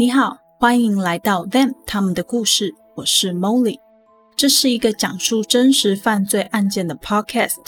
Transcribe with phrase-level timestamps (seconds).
[0.00, 3.80] 你好，欢迎来到 Them 他们的故事，我是 Molly。
[4.34, 7.58] 这是一个讲述真实犯罪案件的 podcast，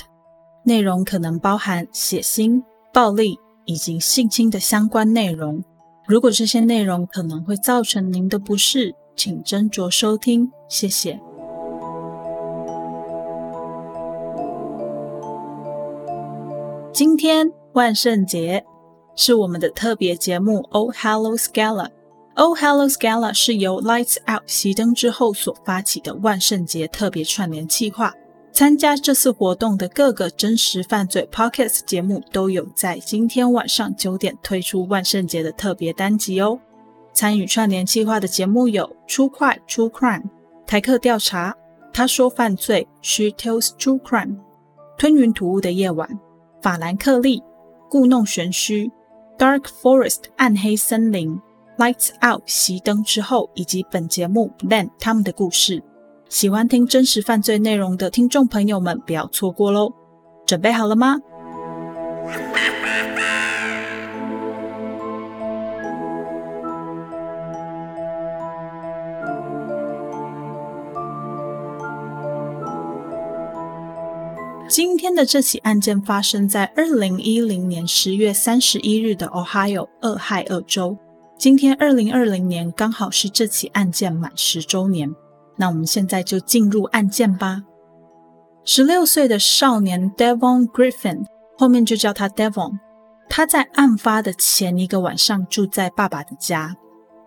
[0.64, 5.62] 内容可能包含血腥、暴力以及性侵的相关内容。
[6.06, 11.20] 如果这些内容可能会造成您的不适，请斟酌收听，谢谢。
[16.94, 18.64] 今天万圣节
[19.14, 21.90] 是我们的特别节目 Old Hallows Gala。
[22.34, 28.14] Oh Hallows Gala 是由 Lights Out 熄灯之后所发起的万圣节特别串联计划。
[28.52, 36.58] 参加这次活动的各个真实犯罪 Podcast 节目都有在今天晚上九点推出万圣节的特别单集哦。
[37.14, 40.22] 参与串联计划的节目有《出快 True Crime》、
[40.66, 41.54] 台客调查、
[41.92, 44.36] 他说犯罪 She Tells True Crime、
[44.96, 46.08] 吞云吐雾的夜晚。
[46.62, 47.42] 法兰克利
[47.90, 48.90] 故弄玄虚
[49.36, 51.38] ，Dark Forest 暗黑森林
[51.82, 55.82] ，Lights Out 熄灯之后，以及本节目 Then 他们的故事。
[56.28, 59.92] 喜欢听真实犯罪内容的听众朋友们，不要错过喽！
[60.46, 61.16] 准备好了吗？
[74.68, 80.96] 今天的这起案件发生在二零一零年十月三十一日的 Ohio 俄亥俄州。
[81.38, 85.14] 今天二零二零年刚好是这起案件满十周年。
[85.56, 87.62] 那我们现在就进入案件吧。
[88.64, 91.24] 十六岁的少年 Devon Griffin，
[91.58, 92.78] 后面就叫他 Devon。
[93.28, 96.76] 他在案发的前一个晚上住在爸爸的家。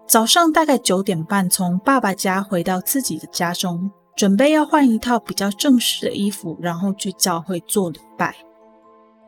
[0.08, 3.92] 早上大概九点半从爸爸家回到自己的家中。
[4.16, 8.34] 准备要换一套比较正式的衣服，然后去教会做礼拜。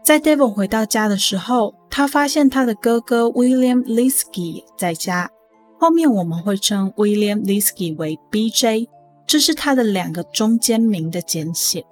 [0.08, 5.30] 在 Devon 回到家的时候，他发现他的哥哥 William Liskey 在家。
[5.78, 8.88] 后面我们会称 William Liskey 为 BJ，
[9.26, 11.84] 这是他的两个中间名的简写。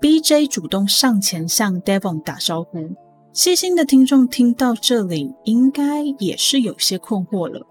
[0.00, 2.96] BJ 主动上前向 Devon 打招呼。
[3.32, 7.64] 细心的听众听到这里，应该也是有些困惑了。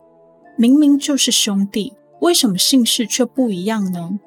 [0.58, 1.91] 明明就是兄弟，
[2.22, 4.18] 为什么姓氏却不一样呢？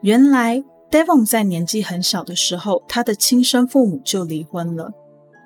[0.00, 0.64] 原来
[0.96, 4.90] ，Devon 在年纪很小的时候，他的亲生父母就离婚了。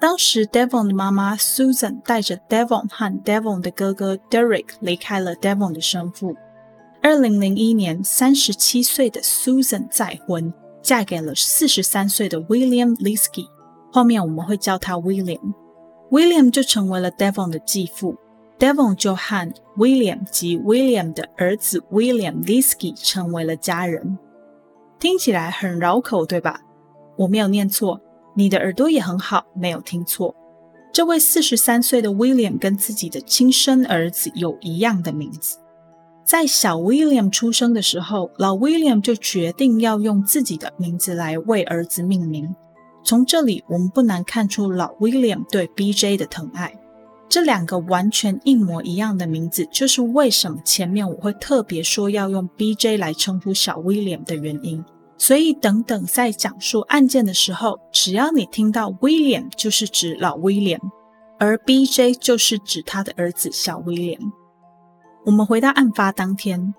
[0.00, 6.36] 当时，Devon 的妈妈 Susan 带着 Devon 和 Devon 的哥哥 Derek 离开了 Devon 的生父。
[7.02, 13.48] 二零零一年，三十七岁的 Susan 再婚，嫁给了四十三岁的 William Liskey，
[13.90, 15.52] 后面我们会叫他 William。
[16.12, 18.14] William 就成为了 Devon 的继父
[18.56, 24.16] ，Devon 就和 William 及 William 的儿子 William Liskey 成为了家人。
[25.00, 26.60] 听起来很绕口，对吧？
[27.16, 27.98] 我没有念错，
[28.36, 30.36] 你的耳朵也很好，没有听错。
[30.92, 35.56] 这位四十三岁的 William 跟自己的亲生儿子有一样的名字。
[36.22, 42.54] 在小 William 出生的时候，老 William 就决定要用自己的名字来为儿子命名。
[43.02, 46.74] 从这里，我们不难看出老 William 对 BJ 的疼爱。
[47.30, 52.96] 这两个完全一模一样的名字，就是为什么前面我会特别说要用 B.J.
[52.96, 54.84] 来称呼小威廉的原因。
[55.16, 60.80] 所以，等等在讲述案件的时候，只要你听到威廉，就是指老威廉，
[61.38, 62.14] 而 B.J.
[62.14, 64.18] 就是指他的儿子小威廉。
[65.24, 66.74] 我们回到案发当天，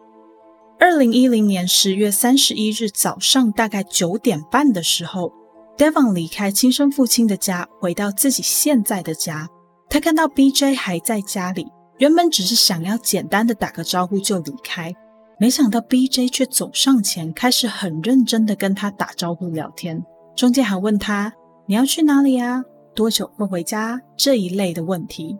[0.79, 5.31] 二零一零年十月三十一日早上大概九点半的时候
[5.77, 9.47] ，Devon 离开亲生父亲的家，回到自己现在的家。
[9.91, 10.73] 他看到 B.J.
[10.73, 14.95] 还在家里，原本只是想要简单的打个招呼就离开，
[15.37, 16.29] 没想到 B.J.
[16.29, 20.01] 却走上前，开始很认真的跟他打招呼聊天，
[20.33, 21.33] 中间还问他
[21.65, 22.63] 你要去哪里呀？
[22.95, 23.99] 多久会回家？
[24.15, 25.37] 这一类的问题。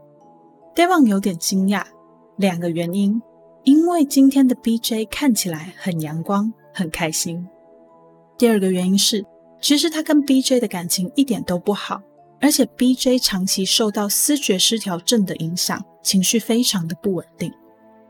[0.76, 1.86] Devon 有点惊讶，
[2.36, 3.22] 两个原因，
[3.64, 5.06] 因为今天的 B.J.
[5.06, 7.48] 看起来很阳光，很开心。
[8.38, 9.26] 第二个原因是，
[9.62, 10.60] 其实他跟 B.J.
[10.60, 12.02] 的感情一点都不好。
[12.42, 13.20] 而且 B.J.
[13.20, 17.54] 长期受到思觉失调症的影响，情绪非常的不稳定。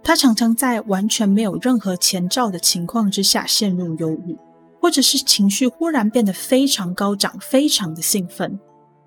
[0.03, 4.35] 他常常在完全没有任何前兆的情况之下陷入忧郁，
[4.81, 8.59] 或者是情绪忽然变得非常高涨，非常的兴奋。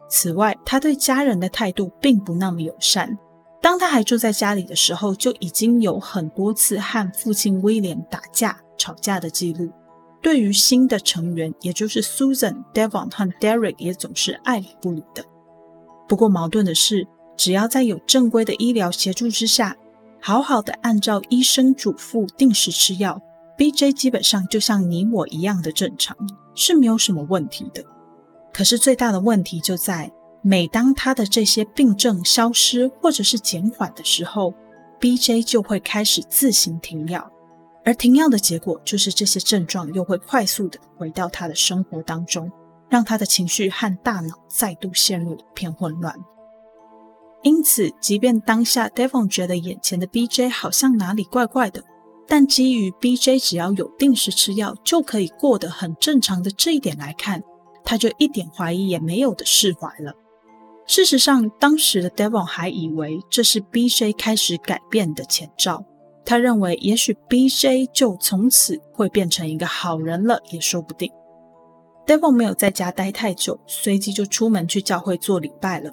[0.08, 3.18] 此外，他对家人的态度并不那么友善。
[3.60, 9.72] 当他还住在家里的时候，就已经有很多次和父亲威廉打架、吵架的记录。
[10.24, 15.22] 对于新的成员，也就是 Susan、Devon 和 Derek，也总是爱理不理的。
[16.08, 17.06] 不过矛盾的是，
[17.36, 19.76] 只要在有正规的医疗协助之下，
[20.22, 23.20] 好好的按照医生嘱咐定时吃药
[23.58, 26.16] ，BJ 基本上就像你我一样的正常，
[26.54, 27.84] 是没有什么问题的。
[28.50, 30.10] 可是最大的问题就在，
[30.40, 34.54] 每当他的这些病症消失或者是减缓的时候
[34.98, 37.30] ，BJ 就会开始自行停药，
[37.84, 42.50] 而停药的结果就是这些症状又会快速的回到他的生活当中，
[42.88, 46.16] 让他的情绪和大脑再度陷入一片混乱。
[47.42, 51.84] 因此，即便当下 Devon 觉得眼前的 BJ 好像哪里怪怪的，
[52.26, 57.42] 但基于 BJ 只要有定时吃药就可以过得很正常的这一点来看，
[57.84, 60.14] 他就一点怀疑也没有的释怀了。
[60.86, 65.84] 事实上，当时的 Devon 还以为这是 BJ 开始改变的前兆。
[66.24, 71.12] 他认为，也许 BJ 就从此会变成一个好人了，也说不定。
[72.06, 75.90] Devon 没有在家待太久，随即就出门去教会做礼拜了。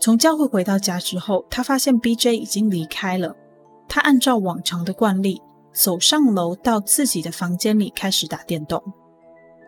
[0.00, 3.34] 从教会回到家之后，他发现 BJ 已经离开了。
[3.88, 5.42] 他按照往常的惯例，
[5.72, 8.82] 走上楼到自己的房间里开始打电动。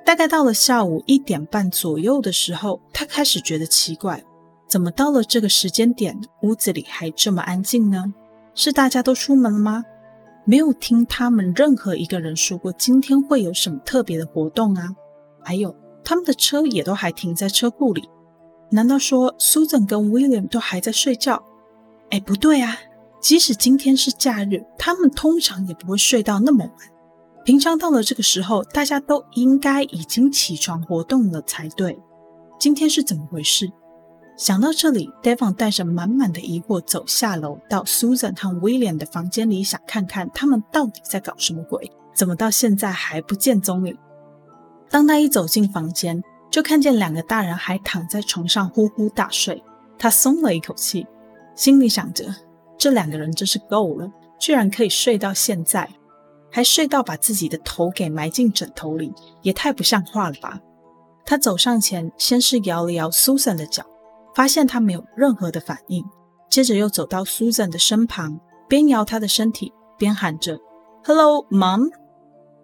[0.05, 4.23] 大概到了下午一点半左右的时候，他开始觉得奇怪。
[4.69, 8.13] 怎么到了这个时间点，屋子里还这么安静呢？
[8.55, 9.85] 是大家都出门了吗？
[10.45, 14.95] 没有听他们任何一个人说过今天会有什么特别的活动啊？
[15.43, 18.09] 还有，他们的车也都还停在车库里。
[18.71, 21.43] 难道说 Susan 跟 William 都还在睡觉？
[22.11, 22.77] 哎，不对啊！
[23.21, 26.75] 即使今天是假日，他们通常也不会睡到那么晚。
[27.45, 31.99] 平常到了这个时候，大家都应该已经起床活动了才对。
[32.59, 33.71] 今天是怎么回事？
[34.41, 43.95] 想到这里，Devon 带着满满的疑惑走下楼，到 Susan 和 William 的房间里，想看看他们到底在搞什么鬼，怎么到现在还不见踪影。
[44.89, 49.63] 当他一走进房间，就看见两个大人还躺在床上呼呼大睡。
[49.99, 51.07] 他松了一口气，
[51.55, 52.35] 心里想着：
[52.79, 55.87] 这两个人真是够了，居然可以睡到现在，
[56.51, 60.59] 还睡到把自己的头给埋进枕头里，也太不像话了吧！
[61.27, 63.85] 他走上前，先是摇了摇 Susan 的脚。
[64.41, 66.03] 发现他没有任何的反应，
[66.49, 70.59] 接着又走到 Susan 的身旁，边摇她的身体，边喊着
[71.05, 71.91] “Hello, Mom”。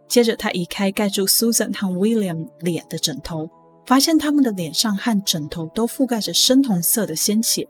[0.09, 3.51] 接着他移开盖住 Susan 和 William 脸的枕头，
[3.85, 7.69] 发现他们的脸上和枕头都覆盖着深红色的鲜血。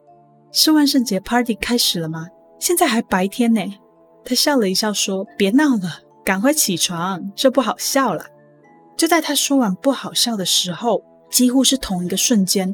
[0.52, 2.28] 是万圣节 Party 开始了吗？
[2.60, 3.60] 现在还白天呢。
[4.24, 8.24] 他笑了一笑说：“别闹了，赶快起床，这不好笑了。”
[8.96, 12.72] 就在他说完不好笑的时候，几乎是同一个瞬间。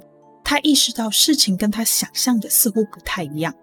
[0.52, 3.54] 他意识到事情跟他想象的似乎不太一样，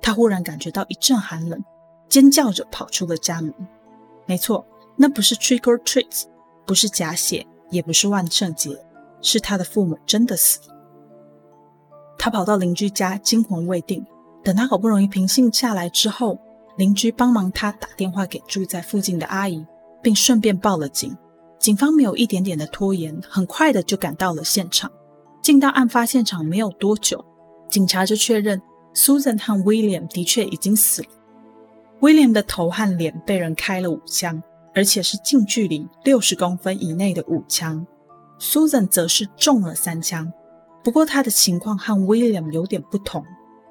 [0.00, 1.62] 他忽然感觉到一阵寒冷，
[2.08, 3.54] 尖叫着跑出了家门。
[4.24, 4.66] 没错，
[4.96, 6.22] 那不是 trick or treat，
[6.64, 8.70] 不是假血，也不是万圣节，
[9.20, 10.74] 是他的父母真的死了。
[12.16, 14.02] 他跑到邻居家，惊魂未定。
[14.42, 16.38] 等他好不容易平静下来之后，
[16.78, 19.66] 邻居帮忙他打电话给住在附近的阿姨，
[20.02, 21.14] 并顺便报了警。
[21.58, 24.90] 警方没有一点点的拖延，很快的就赶到了现场。
[25.50, 27.24] 进到案发现场没有多久，
[27.68, 28.62] 警察就确认
[28.94, 31.08] Susan 和 William 的确已经死了。
[31.98, 34.40] William 的头和脸被人开了五枪，
[34.76, 37.84] 而且是近距离六十公分以内的五枪。
[38.38, 40.32] Susan 则是中了三枪，
[40.84, 43.24] 不过他的情况和 William 有点不同。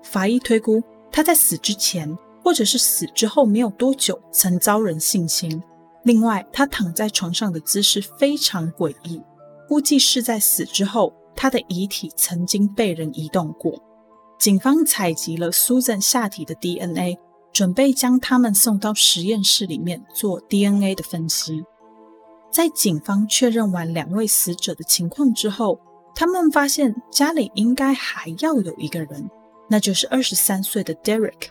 [0.04, 5.64] 法医推估他在死之前或者是死之后没有多久曾遭人性侵。
[6.04, 9.24] 另外，他躺在床上的姿势非常诡异，
[9.70, 11.14] 估计是在死之后。
[11.42, 13.82] 他的遗体曾经被人移动过。
[14.38, 17.18] 警方采集了 Susan 下体的 DNA，
[17.54, 21.64] 准备将他们送到实验室里面做 DNA 的分析。
[22.52, 25.80] 在警方确认完两位死者的情况之后，
[26.14, 29.30] 他们发现家里应该还要有一个人，
[29.70, 31.48] 那就是二十三岁的 Derek。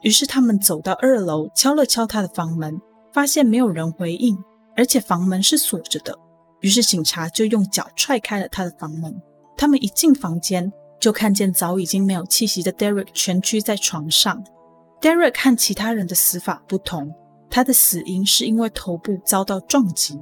[0.00, 2.80] 于是他们走到二楼，敲了敲他的房门，
[3.12, 4.42] 发现没有人回应，
[4.74, 6.18] 而且房门是锁着的。
[6.66, 9.22] 于是警察就用脚踹开了他的房门。
[9.56, 14.42] 他们一进房间，就看见早已经没有气息的 Derek 蜷曲在床上。
[15.00, 17.14] Derek 和其他人的死法不同，
[17.48, 20.20] 他的死因是因为头部遭到撞击。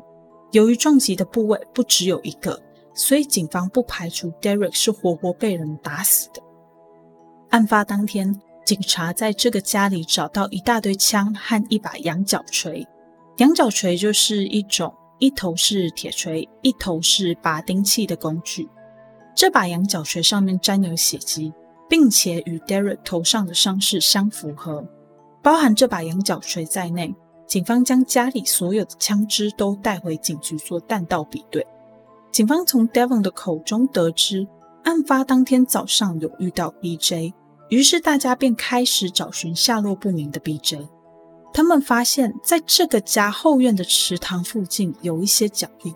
[0.52, 2.60] 由于撞击的部位不只有一个，
[2.92, 6.42] 所以警方不排除 Derek 是活活被人打死的。
[7.48, 12.86] 案发当天，警察在这个家里找到一大堆枪和一把羊角锤。
[13.38, 14.94] 羊角锤就是一种。
[15.24, 18.68] 一头是铁锤，一头是拔钉器的工具。
[19.34, 21.50] 这把羊角锤上面沾有血迹，
[21.88, 24.86] 并且与 Derek 头上的伤势相符合。
[25.42, 27.14] 包含这把羊角锤在内，
[27.46, 31.66] 警方将家里所有的枪支都带回警局做弹道比对。
[32.30, 34.46] 警方从 Devon 的口中得知，
[34.82, 37.32] 案发当天早上有遇到 BJ，
[37.70, 40.86] 于是大家便开始找寻下落不明的 BJ。
[41.54, 45.94] 他们发现，在这个家后院的池塘附近有一些脚印，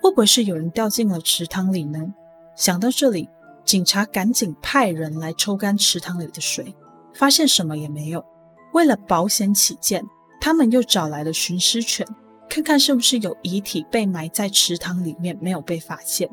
[0.00, 2.14] 会不会是有人掉进了池塘里呢？
[2.54, 3.28] 想到这里，
[3.64, 6.72] 警察赶紧派人来抽干池塘里的水，
[7.12, 8.24] 发现什么也没有。
[8.72, 10.04] 为了保险起见，
[10.40, 12.06] 他们又找来了寻尸犬，
[12.48, 16.30] 看看是不是有遗体被埋在池塘里面没有被发现。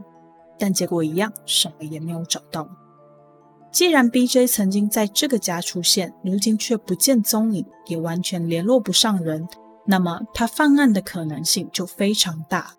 [0.59, 2.69] 但结果一样，什么也没有找到。
[3.71, 4.47] 既然 B.J.
[4.47, 9.47] 曾经在这个家出现，如今却不见踪影，也完全联络不上人，
[9.85, 12.73] 那么他犯案的可能性就非常大。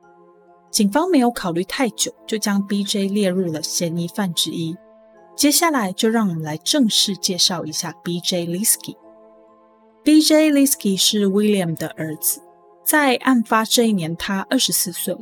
[0.71, 3.09] 警方没有考虑太久，就将 B.J.
[3.09, 4.77] 列入了嫌疑犯之一。
[5.35, 8.47] 接下来就让我们来正式介绍一下 B.J.
[8.47, 8.97] Liskey。
[10.05, 10.53] B.J.
[10.53, 12.43] Liskey 是 William 的儿子，
[12.85, 15.17] 在案发这一年，他二十四岁。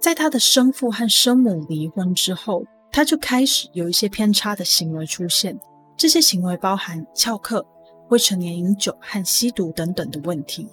[0.00, 5.58] 在他的生父和生母离婚之后，他就开始有一些偏差的行为出现。
[5.96, 7.66] 这些行为包含翘课、
[8.08, 10.68] 未成年饮酒和吸毒等等的问题。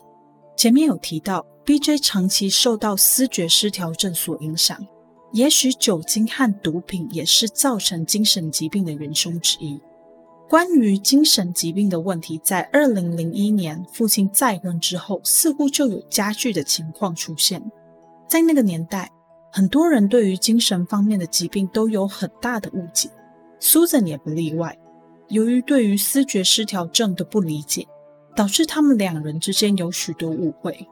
[0.56, 1.98] 前面有提到，B.J.
[1.98, 4.78] 长期受到思觉失调症所影响，
[5.34, 9.82] 也许酒精和毒品也是造成精神疾病的元凶之一。
[10.48, 17.64] 关于精神疾病的问题，在二零零一年父亲再婚之后，似乎就有加剧的情况出现。
[18.30, 19.12] 在那个年代。
[19.54, 23.10] 很多人对于精神方面的疾病都有很大的误解
[23.60, 24.78] ，Susan 也不例外。
[25.28, 27.86] 由于对于思觉失调症的不理解，
[28.34, 30.88] 导致他们两人之间有许多误会。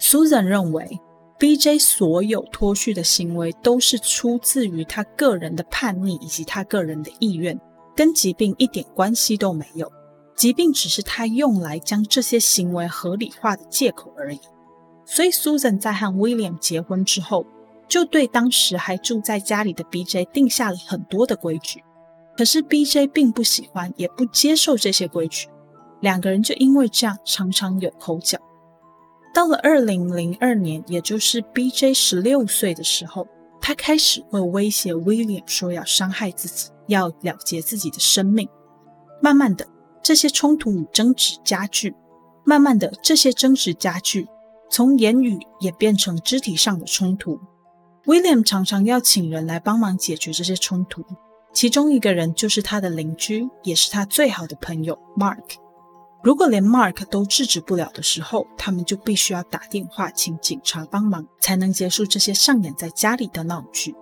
[0.00, 0.98] Susan 认为
[1.38, 7.56] ，BJ 所有脱序的行为都是出自于他个人的叛逆以及他个人的意愿，
[7.94, 9.90] 跟疾病一点关系都没有。
[10.34, 14.40] 疾病只是他用来将这些行为合理化的借口而已。
[15.04, 17.46] 所以，Susan 在和 William 结婚之后。
[17.88, 20.24] 就对当时还住在家里的 B.J.
[20.26, 21.82] 定下了很多的规矩，
[22.36, 23.06] 可是 B.J.
[23.06, 25.48] 并不喜欢，也不接受这些规矩，
[26.00, 28.38] 两个人就因为这样常常有口角。
[29.32, 31.92] 到了二零零二年，也就是 B.J.
[31.94, 33.28] 十六岁的时候，
[33.60, 38.48] 他开始会威胁 William 说要伤害自己，要了结自己的生命。
[39.22, 39.66] 慢慢的，
[40.02, 41.94] 这些冲突与争执加剧，
[42.44, 44.26] 慢慢的，这些争执加剧，
[44.70, 47.38] 从言语也变成肢体上的冲突。
[48.06, 51.04] William 常常要请人来帮忙解决这些冲突，
[51.52, 55.56] 其中一个人就是他的邻居，也是他最好的朋友 Mark。
[56.22, 63.92] 如果连 Mark 都制止不了的时候，他们就必须要打电话请警察帮忙，才能结束这些上演在家里的闹剧。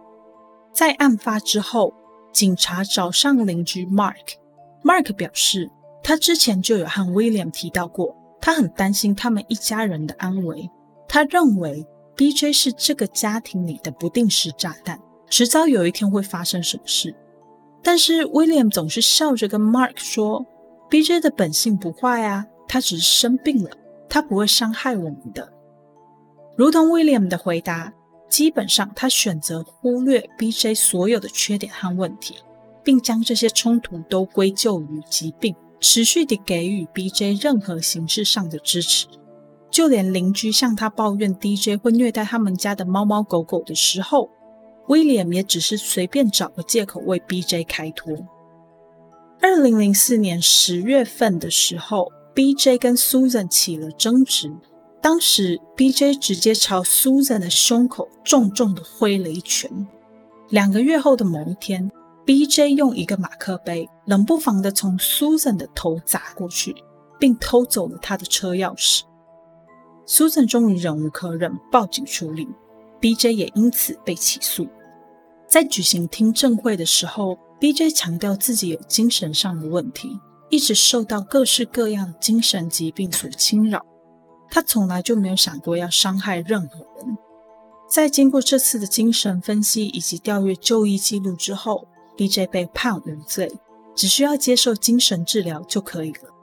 [0.70, 1.94] 在案发之后，
[2.30, 5.70] 警察找上邻居 Mark，Mark 表示
[6.02, 10.70] 他之前就有和 William 提到过，他很担心他们一家人的安危，
[11.08, 11.86] 他认为。
[12.16, 12.52] B.J.
[12.52, 17.14] 是这个家庭里的不定时炸弹，迟早有一天会发生什么事。
[17.82, 20.46] 但是 William 总是笑着跟 Mark 说
[20.88, 21.20] ：“B.J.
[21.20, 23.70] 的本性不坏啊，他只是生病了，
[24.08, 25.52] 他不会伤害我们的。”
[26.56, 27.92] 如同 William 的回答，
[28.28, 30.74] 基本上他选择忽略 B.J.
[30.74, 32.36] 所有的缺点和问题，
[32.84, 37.34] 并将这些冲突都归咎于疾病，持续地给予 B.J.
[37.34, 39.08] 任何形式上的支持。
[39.74, 44.30] 就连邻居向他抱怨 DJ 会虐待他们家的猫猫狗狗的时候，
[44.86, 48.16] 威廉也只是随便找个借口为 BJ 开脱。
[49.40, 54.54] 二零零四年十月份的时候，BJ 跟 Susan 起了争执，
[55.02, 59.88] 当时 BJ 直接朝 Susan 的胸口重重的挥了一拳。
[60.50, 61.90] 两个月后的某一天
[62.24, 66.76] ，BJ 用一个马克杯冷不防的从 Susan 的头砸过去，
[67.18, 69.02] 并偷走了他的车钥匙。
[70.06, 72.46] Susan 终于忍无可忍，报警处理
[73.00, 74.66] ，BJ 也因此被起诉。
[75.46, 80.18] 在举行听证会的时候，BJ 强调自己有精神上的问题，
[80.50, 83.84] 一直受到各式各样的精神疾病所侵扰。
[84.50, 87.16] 他从来就没有想过要伤害任何人。
[87.88, 93.50] 在经过这次的精神分析以及调阅就医记录之后，BJ 被判无罪，
[93.94, 96.33] 只需要接受精神治疗就可以了。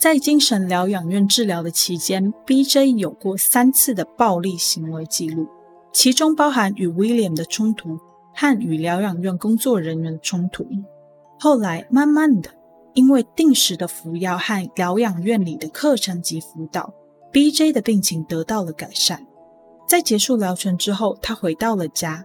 [0.00, 2.92] 在精神疗养院治疗的期间，B.J.
[2.92, 5.46] 有过三次的暴力行为记录，
[5.92, 7.98] 其中包含与 William 的冲突
[8.34, 10.66] 和与疗养院工作人员的冲突。
[11.38, 12.48] 后来，慢慢的，
[12.94, 16.94] 因为定时的服药和疗养院里的课程及辅导
[17.30, 17.70] ，B.J.
[17.70, 19.26] 的病情得到了改善。
[19.86, 22.24] 在结束疗程之后，他回到了家。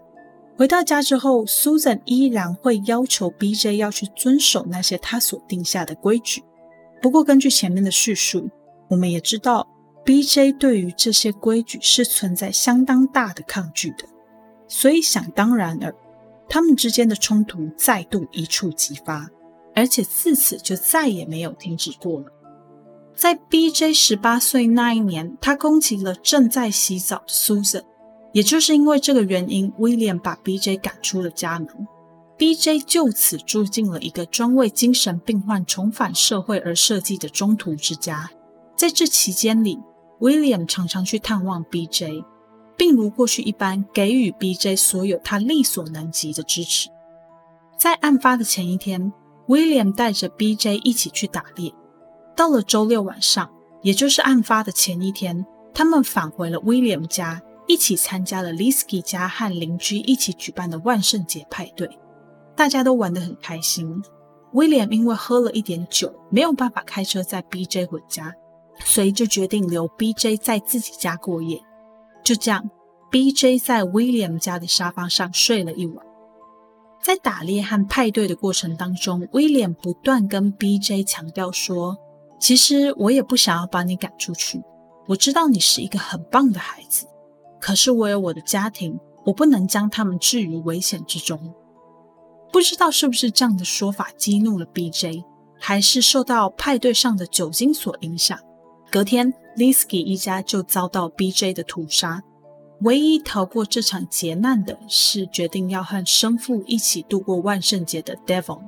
[0.56, 3.76] 回到家之后，Susan 依然会要求 B.J.
[3.76, 6.42] 要去遵守那些他所定下的规矩。
[7.06, 8.50] 不过，根据前面的叙述，
[8.88, 9.68] 我们也知道
[10.04, 10.54] ，B.J.
[10.54, 14.06] 对于这些规矩是存在相当大的抗拒的，
[14.68, 15.94] 所以想当然尔，
[16.50, 19.30] 他们之间的冲突再度一触即发，
[19.76, 22.26] 而且自此就再也没有停止过了。
[23.14, 23.94] 在 B.J.
[23.94, 27.84] 十八岁那一年，他攻击了正在洗澡的 Susan，
[28.34, 30.78] 也就是因为这个原因，William 把 B.J.
[30.78, 31.68] 赶出了家门。
[32.38, 32.80] B.J.
[32.80, 38.30] 就此住进了一个专为精神病患重返社会而设计的中途之家。
[38.76, 39.80] 在这期间里
[40.20, 42.26] ，William 常常去探望 B.J.，
[42.76, 44.76] 并如过去一般给予 B.J.
[44.76, 46.90] 所有他力所能及的支持。
[47.78, 49.14] 在案发的前一天
[49.48, 50.78] ，William 带着 B.J.
[50.84, 51.74] 一起去打猎。
[52.36, 53.50] 到了周六晚上，
[53.82, 61.90] 也就是案发的前一天，他们返回了 William 家，一起参加了 Lisky 家和邻居一起举办的万圣节派对。
[62.56, 64.02] 大家都玩得很开心。
[64.54, 68.34] William 因为喝了一点酒，没有办法开车载 BJ 回家，
[68.86, 71.62] 所以就决定留 BJ 在自己家过夜。
[72.24, 72.70] 就这样
[73.12, 76.06] ，BJ 在 William 家的沙发上睡了一晚。
[77.04, 81.98] 在打猎和派对的过程当中，William 不断跟 BJ 强调说
[82.40, 84.64] ：“其实我也不想要把你赶出去。
[85.08, 87.06] 我知道你是一个很棒的孩子，
[87.60, 91.54] 可是我有我的家庭，我不能将他们置于危险之中。”
[92.56, 95.26] 不知道是不是这样的说法激怒了 B.J.，
[95.60, 98.40] 还是受到派对上的酒精所影响。
[98.90, 101.54] 隔天，Lisky 一家就遭到 B.J.
[101.54, 102.24] 的屠杀。
[102.84, 108.62] 唯一逃过这场劫难的是决定要和生父一起度过万圣节的 Devon。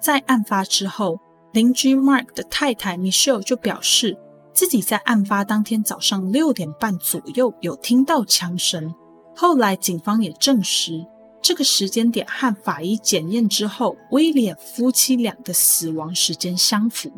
[0.00, 1.20] 在案发之后，
[1.52, 4.18] 邻居 Mark 的太太 Michelle 就表示，
[4.52, 8.92] 自己在案发当天早上六点半左右有听到枪声。
[9.36, 11.06] 后来警方也证实。
[11.46, 17.08] 这个时间点和法医检验之后，威廉夫妻俩的死亡时间相符。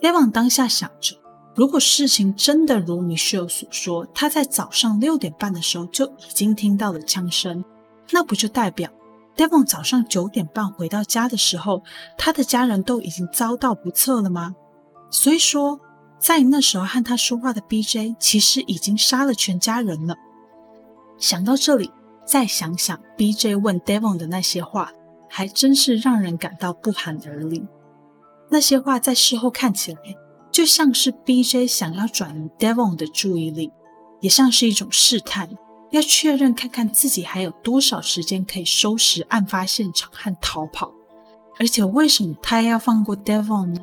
[0.00, 1.16] Devon 当下想着，
[1.56, 7.64] 如果事情真的如米歇尔所说，他在早上六点半的时候就已经听到了枪声，
[8.12, 8.88] 那不就代表
[9.36, 11.82] Devon 早上九点半回到家的时候，
[12.16, 14.54] 他的家人都已经遭到不测了吗？
[15.10, 15.80] 所以说，
[16.20, 18.14] 在那时候和他说话的 B.J.
[18.20, 20.14] 其实已经杀了全家人了。
[21.18, 21.90] 想到这里。
[22.28, 23.56] 再想想 B.J.
[23.56, 24.92] 问 Devon 的那些话，
[25.30, 27.66] 还真是让人感到不寒而栗。
[28.50, 29.98] 那些话在事后看起来，
[30.52, 31.66] 就像是 B.J.
[31.66, 33.72] 想要转移 Devon 的注意力，
[34.20, 35.48] 也像是一种试探，
[35.90, 40.92] 要确认看看自己还有多少时间可以收拾案发现场和逃跑。
[41.58, 43.80] 而且，为什么他要放过 Devon 呢？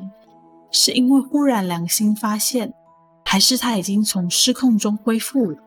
[0.70, 2.72] 是因为忽然良心发现，
[3.24, 5.58] 还是他已经从失控中恢复了？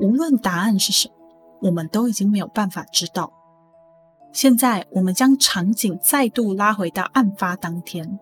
[0.00, 1.14] 无论答案是什么。
[1.60, 3.32] 我们都已经没有办法知道。
[4.32, 8.18] 现在，我们将场景再度拉回到案发当天，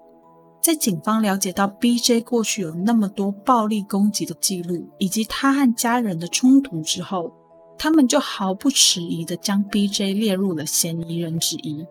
[0.62, 2.20] 在警方了解到 B.J.
[2.20, 7.32] 过去有那么多暴力攻击的记录，以及他和家人的冲突之后，
[7.76, 10.14] 他们就毫不迟疑的将 B.J.
[10.14, 11.84] 列入了嫌疑人之一。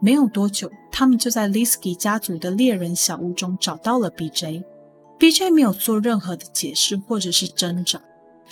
[0.00, 4.64] 没有多久，他们就在 Lisky 家族的猎人小屋中找到了 B.J.
[5.18, 5.50] B.J.
[5.50, 8.00] 没有做任何的解释或者是挣扎。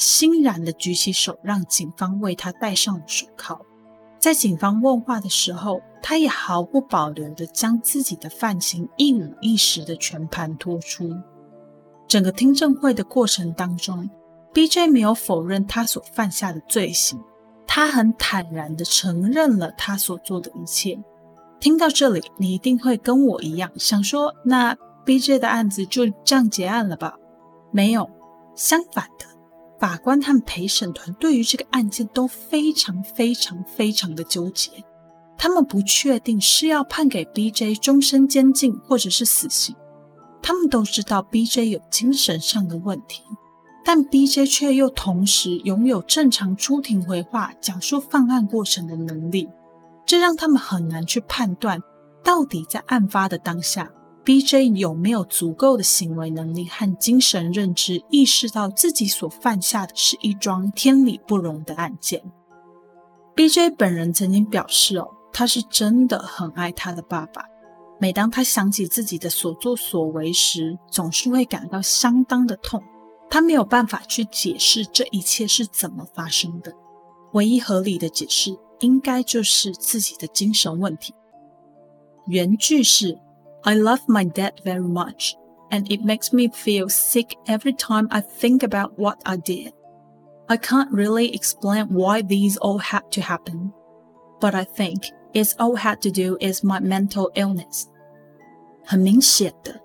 [0.00, 3.60] 欣然的举起手，让警方为他戴上了手铐。
[4.18, 11.10] 在警方问话的时候，他也毫不保留的将自己的犯行一五一十的全盘托出。
[12.08, 14.08] 整个听证会的过程当中
[14.54, 14.86] ，B.J.
[14.88, 17.20] 没有否认他所犯下的罪行，
[17.66, 20.98] 他很坦然的承认了他所做的一切。
[21.60, 25.38] 听到这里，你一定会跟我一样想说：那 B.J.
[25.38, 27.16] 的案子就这样结案了吧？
[27.70, 28.08] 没有，
[28.56, 29.30] 相反的。
[29.81, 34.71] 法官和陪审团对于这个案件都非常非常非常的纠结，
[35.38, 37.77] 他们不确定是要判给 B.J.
[37.77, 39.75] 终身监禁或者是死刑。
[40.43, 41.71] 他们都知道 B.J.
[41.71, 43.23] 有精神上的问题，
[43.83, 44.47] 但 B.J.
[44.47, 49.49] 却又同时拥有正常出庭回话、讲述犯案过程的能力，
[50.05, 51.81] 这让他们很难去判断
[52.23, 53.90] 到底在案发的当下。
[54.22, 54.68] B.J.
[54.78, 62.22] 有没有足够的行为能力和精神认知，意识到自己所犯下的是一桩天理不容的案件
[63.35, 63.70] ？B.J.
[63.70, 67.44] 本人曾经表示：“哦，他是真的很爱他的爸爸。
[67.98, 72.83] 每当他想起自己的所作所为时，总是会感到相当的痛。
[73.30, 76.74] 他没有办法去解释这一切是怎么发生的。
[77.33, 81.14] 唯一合理的解释，应该就是自己的精神问题。”
[82.28, 83.18] 原句是。
[83.63, 85.36] I love my dad very much,
[85.71, 89.73] and it makes me feel sick every time I think about what I did.
[90.47, 93.71] I can't really explain why these all had to happen,
[94.39, 97.86] but I think it's all had to do is my mental illness.
[98.86, 99.82] 很明显的，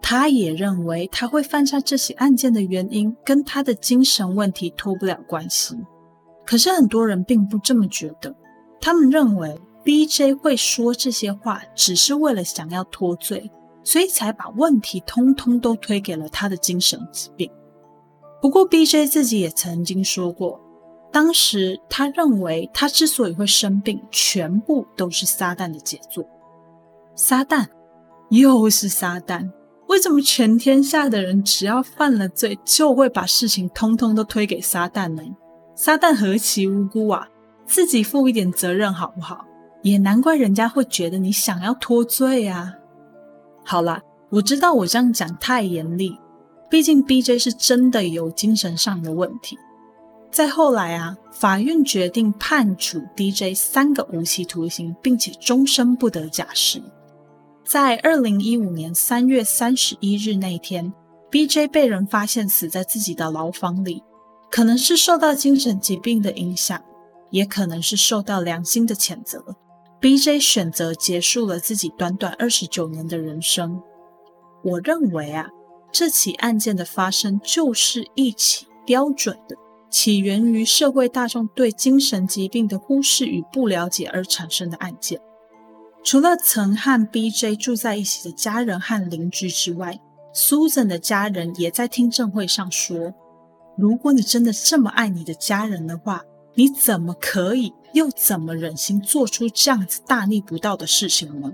[0.00, 5.76] 他也认为他会犯下这起案件的原因跟他的精神问题脱不了关系。
[6.46, 8.32] 可是很多人并不这么觉得，
[8.80, 10.33] 他们认为 B.J.
[10.33, 13.49] 会说这些话，只是为了想要脱罪，
[13.83, 17.49] 所以才把问题通通都推给了他的精神疾病。
[18.41, 19.07] 不过，B.J.
[19.07, 20.59] 自己也曾经说过，
[21.11, 26.25] 当时他认为他之所以会生病，全部都是撒旦的杰作。
[27.15, 27.67] 撒旦，
[28.29, 29.49] 又是撒旦！
[29.87, 35.23] 为什么全天下的人只要犯了罪，就会把事情通通都推给撒旦呢？
[35.75, 37.27] 撒旦何其无辜啊！
[37.65, 39.45] 自己负一点责任好不好？
[39.81, 42.73] 也难怪人家会觉得你想要脱罪啊！
[43.63, 46.17] 好啦，我知道我这样讲太严厉，
[46.69, 49.57] 毕竟 B J 是真的有精神上的问题。
[50.31, 56.81] 再后来啊，法院决定判处 D J 三个无期徒刑，并且终身不得假释。
[57.63, 60.93] 在二零一五年三月三十一日那天
[61.29, 64.03] ，B J 被人发现死在自己的牢房里，
[64.51, 66.79] 可能是受到精神疾病的影响，
[67.31, 69.43] 也可能是受到良心的谴责。
[69.99, 73.81] B J 选择结束了自己短短二十九年的人生。
[74.63, 75.49] 我认为啊，
[75.91, 79.55] 这起案件的发生就是一起标准的。
[79.89, 85.19] 起源于社会大众对精神疾病的忽视与不了解而产生的案件。
[86.03, 89.99] 除了曾和 B.J 住在一起的家人和邻居之外
[90.33, 93.13] ，Susan 的家人也在听证会上说
[93.75, 96.23] ：“如果你真的这么爱你的家人的话，
[96.59, 101.53] 你怎么可以又怎么忍心做出这样子大逆不道的事情呢？”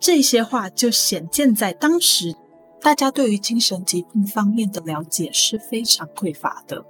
[0.00, 2.34] 这些话就显见在当时
[2.80, 6.82] 大家对于精神疾病方面的了解是非常匮乏的。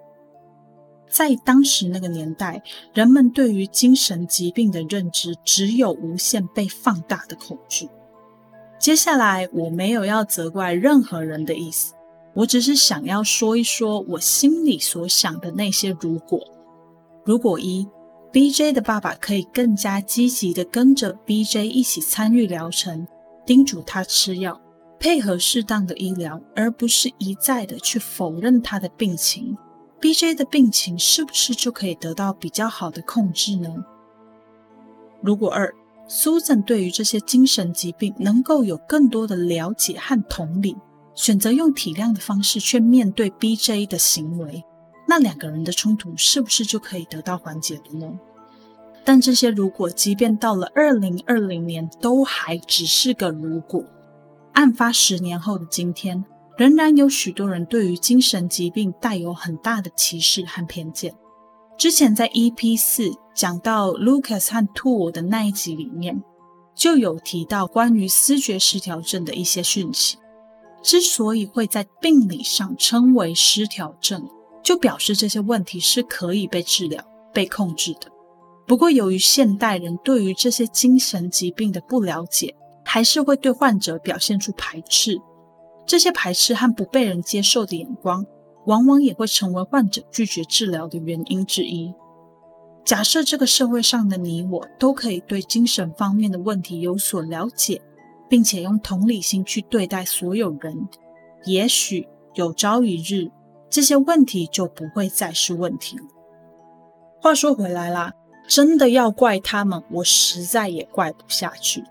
[1.08, 2.62] 在当时那个年代，
[2.94, 7.88] 人们对于精神疾病的认知只有无限被放大的恐惧。
[8.78, 11.94] 接下来，我没有要责怪任何人的意思，
[12.32, 16.40] 我只是想要说一说我心里所想的那些如果。
[17.30, 17.86] 如果一
[18.32, 18.72] ，B.J.
[18.72, 21.68] 的爸爸可以更加积极的跟着 B.J.
[21.68, 23.06] 一起参与疗程，
[23.46, 24.60] 叮嘱他吃药，
[24.98, 29.56] 配合适当的医疗，而不是一再的去否认他的病情。
[30.00, 30.34] B.J.
[30.34, 33.72] 的病情是不是就可以得到比较好的控制呢？
[35.22, 35.72] 如果二
[36.08, 40.76] ，Susan 对于这些精神疾病能够有更多的了解和同理，
[41.14, 43.86] 选择用体谅的方式去面对 B.J.
[43.86, 44.64] 的行为，
[45.10, 48.16] 那两个人的冲突是不是就可以得到缓解了呢？
[49.04, 53.82] 但这些如果，即便到了二零二零年，都还只是个如果。
[54.52, 56.24] 案发十年后的今天。
[56.56, 61.14] 仍然有许多人对于精神疾病带有很大的歧视和偏见。
[61.78, 66.22] 之前在 EP 四讲到 Lucas 和 Tool 的那一集里面，
[66.74, 70.18] 就有提到关于思觉失调症的一些讯息。
[70.82, 74.28] 之所以会在病理上称为失调症，
[74.62, 78.10] 就表示这些问题是可以被治疗、被控制的。
[78.66, 85.20] 不过，由于现代人对于这些精神疾病的不了解，还是会对患者表现出排斥。
[85.86, 88.24] 这些排斥和不被人接受的眼光，
[88.66, 91.92] 往往也会成为患者拒绝治疗的原因之一。
[92.84, 97.82] 假设这个社会上的你我都可以对精神方面的问题有所了解，
[98.28, 100.88] 并且用同理心去对待所有人，
[101.44, 103.30] 也许有朝一日，
[103.70, 106.04] 这些问题就不会再是问题了。
[107.20, 108.12] 话说回来啦，
[108.48, 111.84] 真的要怪他们，我实在也怪不下去。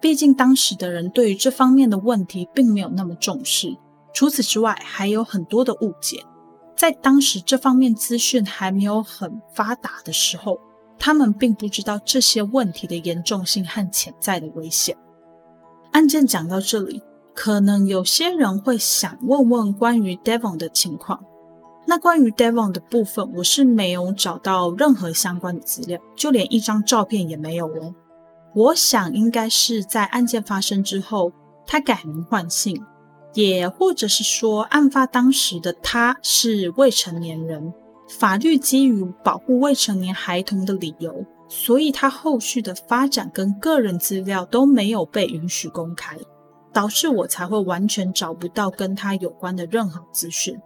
[0.00, 3.76] 毕竟当时的人对于这方面的问题并没有那么重视，
[4.12, 6.22] 除此之外还有很多的误解。
[6.76, 10.60] 在当时这方面资讯还没有很发达的时候，
[10.98, 14.96] 他们并不知道这些问题的严重性和潜在的危险。
[15.92, 17.02] 案件讲到这里，
[17.34, 21.22] 可能有些人会想问问关于 Devon 的情况。
[21.86, 27.94] 那关于 Devon 的部分，我是没有找到任何相关的资料，就连一张照片也没有哦。
[28.54, 31.32] 我想应该是在案件发生之后，
[31.66, 32.82] 他改名换姓，
[33.34, 37.74] 也或者是说，案发当时的他是未成年人，
[38.08, 46.16] 法律基于保护未成年孩童的理由，所以他后续的发展跟个人资料都没有被允许公开，
[46.74, 50.60] 导致我才会完全找不到跟他有关的任何资讯。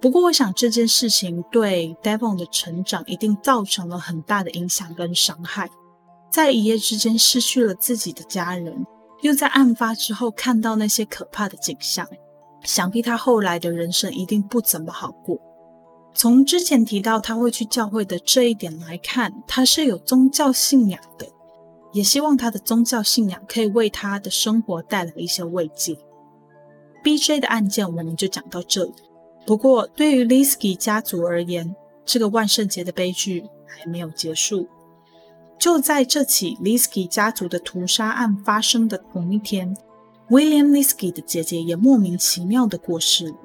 [0.00, 5.68] 不过，我想这件事情对 Devon 的成长一定造成了很大的影响跟伤害。
[6.30, 8.86] 在一夜之间失去了自己的家人，
[9.20, 12.06] 又在案发之后看到那些可怕的景象，
[12.62, 15.38] 想必他后来的人生一定不怎么好过。
[16.14, 21.26] 从之前提到他会去教会的这一点来看，他是有宗教信仰的，
[21.92, 25.96] 也希望他的宗教信仰可以为他的生活带来一些慰藉。
[27.02, 27.40] B.J.
[27.40, 28.92] 的案件我们就讲到这里。
[29.46, 31.74] 不过，对于 Lisky 家族而言，
[32.04, 34.68] 这个万圣节的悲剧还没有结束。
[35.58, 39.76] 就在这起 Lisky 家族的屠杀案发生的同一天
[40.28, 43.36] ，William Lisky 的姐姐也莫名其妙的过世了。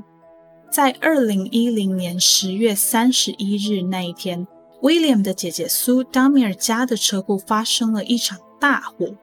[0.71, 4.45] 在二零一零年十月三十一日那一天
[4.81, 9.15] William 的姐姐苏 Damier 家的车库发生了一场大火，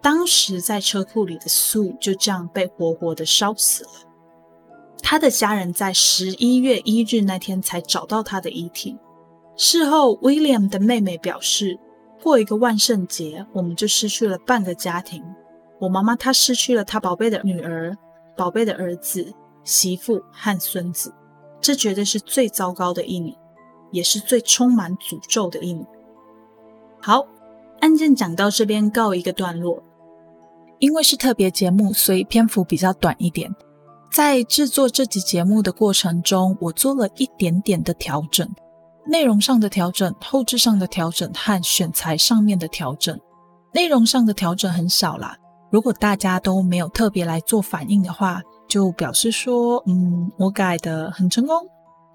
[0.00, 3.90] 当时在车库里的苏就这样被活活的烧死了。
[5.02, 8.96] 他的家人在十一月一日那天才找到他的遗体。
[9.56, 11.78] 事后，William 的妹妹表示，
[12.22, 15.24] 过一个万圣节，我们就失去了半个家庭。
[15.80, 17.96] 我妈妈她失去了她宝贝的女儿、
[18.36, 19.32] 宝贝的儿子、
[19.64, 21.12] 媳妇和孙子。
[21.60, 23.36] 这绝对是最糟糕的一年，
[23.90, 25.86] 也是最充满诅咒的一幕。
[27.00, 27.26] 好，
[27.80, 29.82] 案件讲到这边告一个段落。
[30.78, 33.54] 因为是特别节目，所以篇幅比较短一点。
[34.10, 38.48] 在制作这集节目的过程中，我做了一点点的调整，
[39.06, 43.18] 内容上的调整、后置上的调整和选材上面的调整。
[43.74, 45.36] 内容上的调整很少啦，
[45.70, 48.42] 如果大家都没有特别来做反应的话。
[48.68, 51.56] 就表示说，嗯，我改的很成功，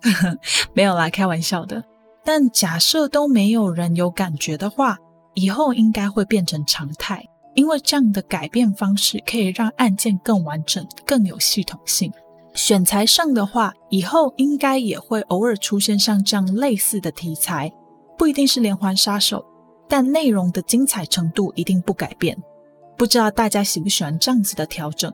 [0.73, 1.83] 没有啦，开玩笑的。
[2.23, 4.97] 但假设都没有人有感觉的话，
[5.33, 12.11] 以后应该会变成常态，因为这样的改变方式可以让案件更完整、更有系统性。
[12.53, 17.71] 选材上的话，以后应该也会偶尔出现像这样类似的题材，
[18.17, 19.43] 不一定是连环杀手，
[19.89, 22.37] 但内容的精彩程度一定不改变。
[22.95, 25.11] 不知道大家喜不喜欢这样子的调整？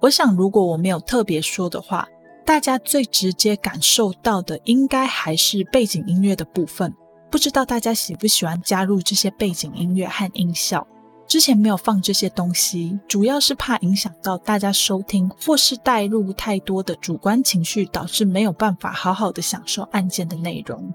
[0.00, 2.06] 我想，如果我没有特别说的话，
[2.44, 6.94] 大家最直接感受到的应该还是背景音乐的部分。
[7.30, 10.86] 不知道大家喜不喜欢加入这些背景音乐和音效？
[11.26, 20.92] 之前没有放这些东西，主要是怕影响到大家收听，或是带入太多的主观情绪，导致没有办法好好的享受案件的内容。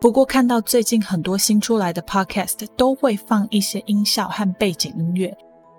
[0.00, 5.36] 不过看到最近很多新出来的 podcast 都会放一些音效和背景音乐，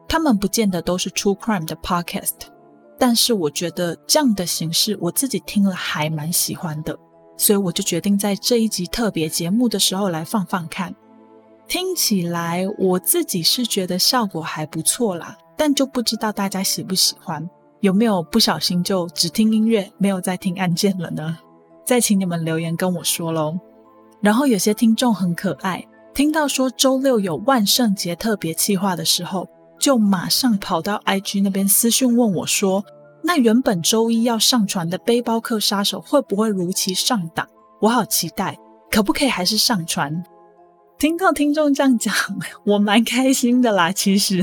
[0.09, 2.54] 他们不见得都是 true crime 的 podcast。
[2.97, 6.97] 但是我觉得这样的形式，我自己听了还蛮喜欢的，
[7.37, 10.95] 所以我就决定在这一集特别节目的时候来放放看。
[11.67, 17.49] 听起来我自己是觉得效果还不错啦，但就不知道大家喜不喜欢，
[17.81, 21.37] 有没有不小心就只听音乐，没有再听案件了呢？
[21.83, 23.59] 再请你们留言跟我说喽。
[24.21, 29.47] 然后有些听众很可爱，听到说周六有万圣节特别企划的时候。
[29.79, 32.83] 就马上跑到 IG 那边私讯问我说
[33.23, 37.47] ：“那原本周一要上传的背包客杀手会不会如期上档？
[37.81, 38.57] 我好期待，
[38.89, 40.23] 可不可以还是上传？”
[40.97, 42.13] 听到听众这样讲，
[42.65, 43.91] 我蛮开心的啦。
[43.91, 44.41] 其实，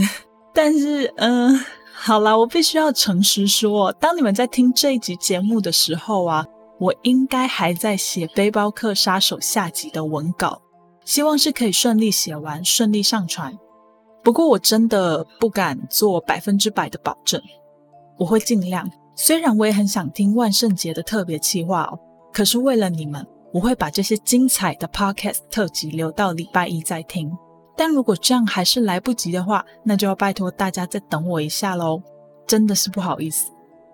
[0.53, 1.59] 但是，嗯，
[1.95, 6.47] 好啦，我必须要诚实说，当你们在听这一集节目的时候啊，
[6.79, 10.61] 我应该还在写背包客杀手下集的文稿，
[11.07, 13.59] 希望是可以顺利写完，顺利上传。
[14.23, 17.41] 不过我真的不敢做百分之百的保证，
[18.17, 18.89] 我会尽量。
[19.17, 21.99] 虽然我也很想听万圣节的特别企划哦，
[22.33, 27.31] 可是为了你们，我会把这些精彩的 podcast 特辑留到礼拜一再听。
[27.77, 32.01] 但如果这样还是来不及的话，那就要拜托大家再等我一下喽，
[32.47, 33.51] 真的是不好意思。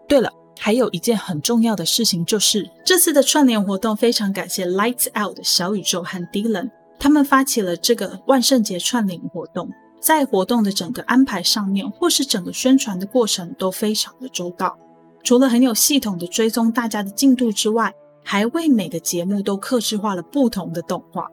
[0.07, 9.69] 对了，还有一件很重要的事情，就是这次的串联活动，非常感谢 Lights Out 的小宇宙和 Dylan，他们发起了这个万圣节串联活动。
[10.00, 14.78] 在活动的整个安排上面，或是整个宣传的过程都非常的周到。
[15.24, 17.92] 除了很有系统的追踪大家的进度之外，
[18.24, 21.28] 还为每个节目都克制化了不同的动画。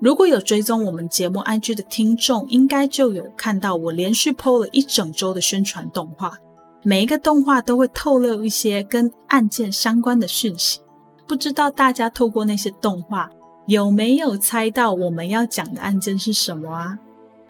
[0.00, 6.36] 如果有追踪我们节目 IG 的听众，应该就有看到我连续 PO 了一整周的宣传动画。
[6.82, 10.80] 每一个动画都会透露一些跟案件相关的讯息。
[11.28, 13.30] 不知道大家透过那些动画，
[13.66, 16.98] 有没有猜到我们要讲的案件是什么啊？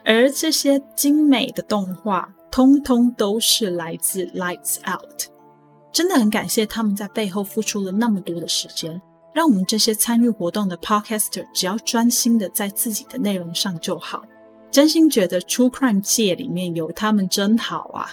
[0.05, 5.29] 而这些精美的动画，通通都是来自 Lights Out，
[5.93, 9.01] 真的很感谢他们在背后付出了那么多的时间，
[9.33, 14.23] 让我们这些参与活动的 Podcaster 只要专心的在自己的内容上就好。
[14.71, 18.09] 真心觉得 True Crime 界里面有他们真好啊，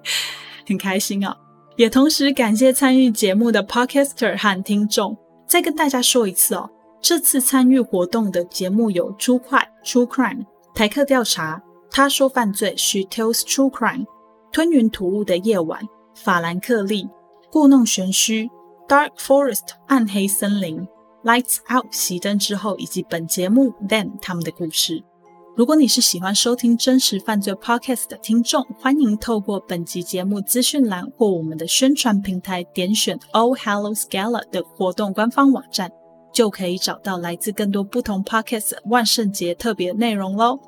[0.66, 1.36] 很开心啊！
[1.76, 5.16] 也同时感谢参与节目的 Podcaster 和听众。
[5.46, 6.68] 再跟大家说一次哦，
[7.00, 10.44] 这次参与活动的节目有 True Crime、True Crime。
[10.74, 14.06] 台客调查，他说犯罪是 tells true crime。
[14.50, 15.80] 吞云吐雾的夜晚，
[16.14, 17.08] 法兰克利，
[17.50, 18.50] 故弄玄虚
[18.86, 20.86] ，Dark Forest，暗黑森林
[21.24, 25.02] ，Lights Out，熄灯之后，以及本节目 Then 他们的故事。
[25.54, 35.90] 如果你是喜欢收听真实犯罪 Podcast 的听众，欢迎透过本集节目资讯栏或我们的宣传平台点选 All Hallows Gala 的活动官方网站。
[36.32, 40.58] 就可以找到来自更多不同 pockets 万圣节特别内容喽。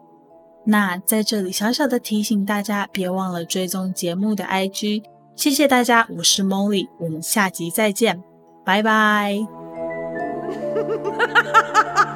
[0.66, 5.03] 那在这里小小的提醒大家，别忘了追踪节目的 IG。
[5.37, 8.22] 谢谢大家，我是 Molly，我们下集再见，
[8.64, 9.38] 拜拜。